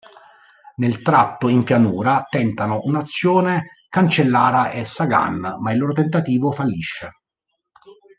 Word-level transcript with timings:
Nel 0.77 1.03
tratto 1.03 1.47
in 1.47 1.61
pianura 1.61 2.25
tentano 2.27 2.79
un'azione 2.85 3.81
Cancellara 3.87 4.71
e 4.71 4.83
Sagan, 4.83 5.57
ma 5.59 5.71
il 5.73 5.77
loro 5.77 5.93
tentativo 5.93 6.51
fallisce. 6.51 7.09